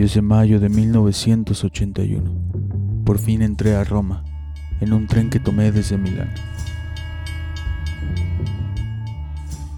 10 0.00 0.14
de 0.14 0.22
mayo 0.22 0.60
de 0.60 0.70
1981. 0.70 3.04
Por 3.04 3.18
fin 3.18 3.42
entré 3.42 3.76
a 3.76 3.84
Roma, 3.84 4.24
en 4.80 4.94
un 4.94 5.06
tren 5.06 5.28
que 5.28 5.38
tomé 5.38 5.72
desde 5.72 5.98
Milán. 5.98 6.30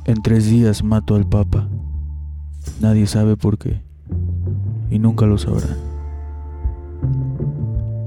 En 0.04 0.22
tres 0.22 0.46
días 0.46 0.84
mato 0.84 1.16
al 1.16 1.28
Papa. 1.28 1.68
Nadie 2.80 3.08
sabe 3.08 3.36
por 3.36 3.58
qué. 3.58 3.82
Y 4.90 5.00
nunca 5.00 5.26
lo 5.26 5.38
sabrá. 5.38 5.76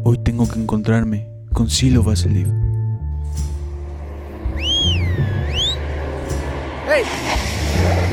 Hoy 0.05 0.17
tengo 0.19 0.47
que 0.47 0.61
encontrarme 0.61 1.27
con 1.51 1.69
Silo 1.69 2.01
Vasiliv. 2.01 2.47
¡Hey! 6.87 7.03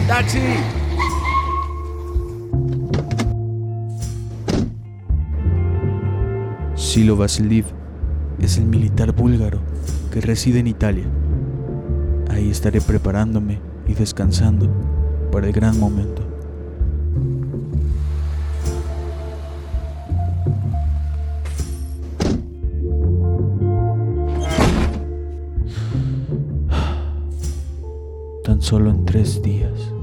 ¡Taxi! 0.09 0.41
Silo 6.93 7.17
Vasiliv 7.17 7.65
es 8.39 8.59
el 8.59 8.67
militar 8.67 9.15
búlgaro 9.15 9.61
que 10.13 10.21
reside 10.21 10.59
en 10.59 10.67
Italia. 10.67 11.07
Ahí 12.29 12.51
estaré 12.51 12.83
preparándome 12.83 13.61
y 13.89 13.95
descansando 13.95 14.69
para 15.33 15.47
el 15.47 15.55
gran 15.55 15.81
momento. 15.81 16.23
Tan 28.45 28.61
solo 28.61 28.91
en 28.91 29.07
tres 29.07 29.41
días. 29.41 30.02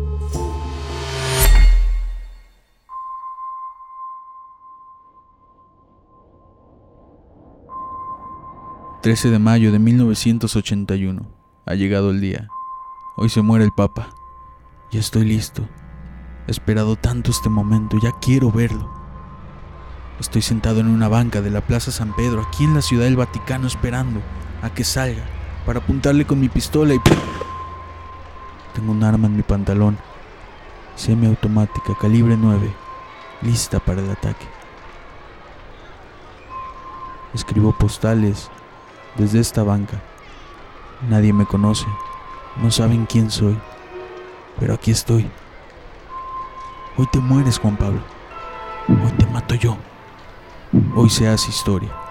...13 9.02 9.30
de 9.30 9.40
mayo 9.40 9.72
de 9.72 9.80
1981... 9.80 11.26
...ha 11.66 11.74
llegado 11.74 12.12
el 12.12 12.20
día... 12.20 12.50
...hoy 13.16 13.30
se 13.30 13.42
muere 13.42 13.64
el 13.64 13.72
Papa... 13.72 14.10
...ya 14.92 15.00
estoy 15.00 15.24
listo... 15.24 15.66
...he 16.48 16.52
esperado 16.52 16.98
tanto 16.98 17.32
este 17.32 17.48
momento... 17.48 17.98
...ya 18.04 18.12
quiero 18.20 18.52
verlo... 18.52 18.92
Estoy 20.20 20.42
sentado 20.42 20.82
en 20.82 20.88
una 20.88 21.08
banca 21.08 21.40
de 21.40 21.50
la 21.50 21.62
Plaza 21.62 21.92
San 21.92 22.14
Pedro... 22.14 22.42
...aquí 22.42 22.66
en 22.66 22.74
la 22.74 22.82
Ciudad 22.82 23.06
del 23.06 23.16
Vaticano 23.16 23.68
esperando... 23.68 24.20
...a 24.62 24.74
que 24.74 24.84
salga... 24.84 25.24
...para 25.66 25.80
apuntarle 25.80 26.26
con 26.26 26.42
mi 26.42 26.50
pistola 26.50 26.94
y... 26.94 27.00
Tengo 28.74 28.92
un 28.92 29.02
arma 29.06 29.28
en 29.28 29.38
mi 29.38 29.44
pantalón... 29.44 29.98
...semiautomática, 30.98 31.96
calibre 32.02 32.36
9... 32.36 32.70
...lista 33.44 33.80
para 33.80 34.02
el 34.02 34.12
ataque... 34.12 34.46
Escribo 37.34 37.72
postales 37.72 38.52
desde 39.16 39.40
esta 39.40 39.64
banca. 39.64 40.02
Nadie 41.10 41.34
me 41.34 41.46
conoce, 41.46 41.86
no 42.62 42.72
saben 42.72 43.06
quién 43.06 43.32
soy, 43.32 43.58
pero 44.60 44.74
aquí 44.74 44.92
estoy. 44.92 45.30
Hoy 46.98 47.08
te 47.12 47.20
mueres, 47.20 47.60
Juan 47.60 47.78
Pablo. 47.78 48.02
Hoy 48.90 49.12
te 49.18 49.26
mato 49.28 49.56
yo. 49.56 49.78
Hoy 50.96 51.10
se 51.10 51.28
hace 51.28 51.50
historia. 51.50 52.09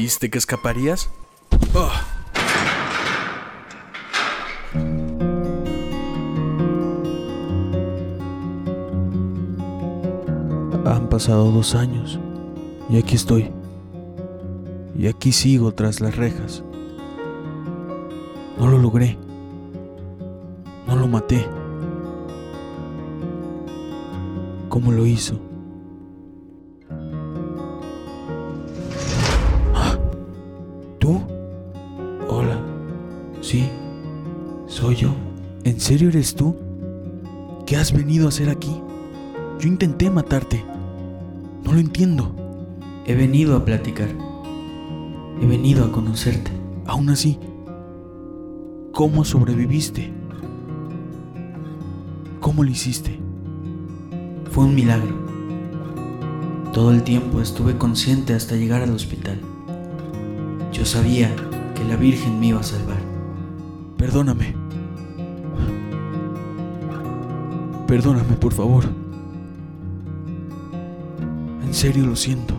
¿Creíste 0.00 0.30
que 0.30 0.38
escaparías? 0.38 1.10
Oh. 1.74 1.90
Han 10.86 11.10
pasado 11.10 11.50
dos 11.50 11.74
años 11.74 12.18
y 12.88 12.96
aquí 12.96 13.14
estoy. 13.14 13.50
Y 14.96 15.06
aquí 15.06 15.32
sigo 15.32 15.72
tras 15.72 16.00
las 16.00 16.16
rejas. 16.16 16.64
No 18.58 18.68
lo 18.68 18.78
logré. 18.78 19.18
No 20.86 20.96
lo 20.96 21.08
maté. 21.08 21.46
¿Cómo 24.70 24.92
lo 24.92 25.04
hizo? 25.04 25.49
¿Tú? 31.10 31.20
Hola. 32.28 32.56
Sí, 33.40 33.68
soy 34.68 34.94
yo. 34.94 35.12
¿En 35.64 35.80
serio 35.80 36.08
eres 36.08 36.36
tú? 36.36 36.54
¿Qué 37.66 37.76
has 37.76 37.92
venido 37.92 38.26
a 38.26 38.28
hacer 38.28 38.48
aquí? 38.48 38.80
Yo 39.58 39.66
intenté 39.66 40.08
matarte. 40.08 40.64
No 41.64 41.72
lo 41.72 41.80
entiendo. 41.80 42.32
He 43.06 43.16
venido 43.16 43.56
a 43.56 43.64
platicar. 43.64 44.08
He 45.42 45.46
venido 45.46 45.84
a 45.84 45.90
conocerte. 45.90 46.52
Aún 46.86 47.10
así, 47.10 47.40
¿cómo 48.92 49.24
sobreviviste? 49.24 50.12
¿Cómo 52.38 52.62
lo 52.62 52.70
hiciste? 52.70 53.18
Fue 54.52 54.64
un 54.64 54.76
milagro. 54.76 55.16
Todo 56.72 56.92
el 56.92 57.02
tiempo 57.02 57.40
estuve 57.40 57.76
consciente 57.76 58.32
hasta 58.32 58.54
llegar 58.54 58.82
al 58.82 58.94
hospital. 58.94 59.40
Yo 60.80 60.86
sabía 60.86 61.30
que 61.74 61.84
la 61.84 61.94
Virgen 61.94 62.40
me 62.40 62.46
iba 62.46 62.60
a 62.60 62.62
salvar. 62.62 62.96
Perdóname. 63.98 64.54
Perdóname, 67.86 68.34
por 68.36 68.54
favor. 68.54 68.84
En 71.62 71.74
serio 71.74 72.06
lo 72.06 72.16
siento. 72.16 72.56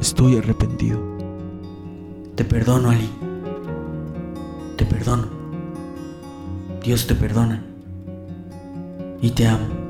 Estoy 0.00 0.36
arrepentido. 0.36 1.00
Te 2.36 2.44
perdono, 2.44 2.90
Ali. 2.90 3.10
Te 4.76 4.86
perdono. 4.86 5.26
Dios 6.80 7.08
te 7.08 7.16
perdona. 7.16 7.60
Y 9.20 9.30
te 9.30 9.48
amo. 9.48 9.83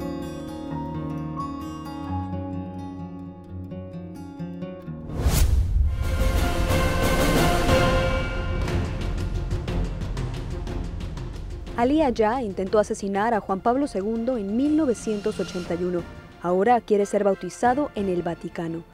Ali 11.76 12.02
Ayá 12.02 12.40
intentó 12.40 12.78
asesinar 12.78 13.34
a 13.34 13.40
Juan 13.40 13.58
Pablo 13.58 13.86
II 13.92 14.38
en 14.38 14.56
1981. 14.56 16.02
Ahora 16.40 16.80
quiere 16.80 17.04
ser 17.04 17.24
bautizado 17.24 17.90
en 17.96 18.08
el 18.08 18.22
Vaticano. 18.22 18.84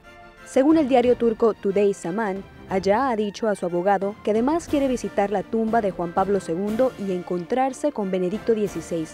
Según 0.47 0.79
el 0.79 0.89
diario 0.89 1.15
turco 1.15 1.53
Today 1.53 1.93
Zaman, 1.93 2.43
Ayá 2.71 3.11
ha 3.11 3.17
dicho 3.17 3.49
a 3.49 3.55
su 3.55 3.67
abogado 3.67 4.15
que 4.25 4.31
además 4.31 4.67
quiere 4.67 4.89
visitar 4.89 5.31
la 5.31 5.43
tumba 5.43 5.83
de 5.83 5.91
Juan 5.91 6.15
Pablo 6.15 6.39
II 6.47 6.87
y 7.07 7.13
encontrarse 7.13 7.93
con 7.93 8.11
Benedicto 8.11 8.55
XVI. 8.55 9.09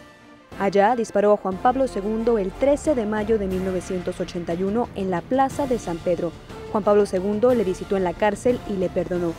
Ayá 0.60 0.94
disparó 0.94 1.32
a 1.32 1.36
Juan 1.36 1.56
Pablo 1.56 1.86
II 1.86 2.40
el 2.40 2.52
13 2.52 2.94
de 2.94 3.04
mayo 3.04 3.36
de 3.36 3.48
1981 3.48 4.88
en 4.94 5.10
la 5.10 5.22
Plaza 5.22 5.66
de 5.66 5.80
San 5.80 5.98
Pedro. 5.98 6.30
Juan 6.70 6.84
Pablo 6.84 7.02
II 7.10 7.56
le 7.56 7.64
visitó 7.64 7.96
en 7.96 8.04
la 8.04 8.14
cárcel 8.14 8.60
y 8.68 8.74
le 8.74 8.88
perdonó. 8.88 9.32